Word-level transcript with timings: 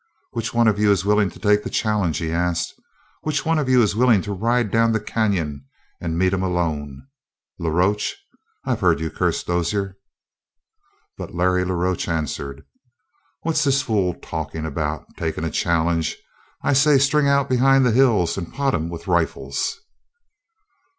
"Which 0.31 0.51
one 0.51 0.67
of 0.67 0.79
you 0.79 0.89
is 0.91 1.05
willing 1.05 1.29
to 1.29 1.37
take 1.37 1.61
the 1.63 1.69
challenge?" 1.69 2.17
he 2.17 2.31
asked. 2.31 2.73
"Which 3.21 3.45
one 3.45 3.59
of 3.59 3.69
you 3.69 3.83
is 3.83 3.95
willing 3.95 4.23
to 4.23 4.33
ride 4.33 4.71
down 4.71 4.93
the 4.93 4.99
canyon 4.99 5.63
and 6.01 6.17
meet 6.17 6.33
him 6.33 6.41
alone? 6.41 7.05
La 7.59 7.69
Roche, 7.69 8.15
I've 8.65 8.79
heard 8.79 8.99
you 8.99 9.11
curse 9.11 9.43
Dozier." 9.43 9.97
But 11.19 11.35
Larry 11.35 11.63
la 11.65 11.75
Roche 11.75 12.07
answered: 12.07 12.65
"What's 13.41 13.63
this 13.63 13.83
fool 13.83 14.15
talk 14.15 14.55
about 14.55 15.05
takin' 15.17 15.43
a 15.43 15.51
challenge? 15.51 16.17
I 16.63 16.73
say, 16.73 16.97
string 16.97 17.27
out 17.27 17.47
behind 17.47 17.85
the 17.85 17.91
hills 17.91 18.39
and 18.39 18.51
pot 18.51 18.73
him 18.73 18.89
with 18.89 19.07
rifles." 19.07 19.81